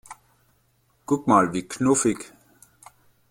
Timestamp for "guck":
1.05-1.27